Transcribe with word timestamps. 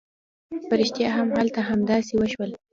په 0.67 0.73
رښتيا 0.79 1.09
هم 1.17 1.27
هلته 1.37 1.59
همداسې 1.69 2.13
وشول. 2.17 2.51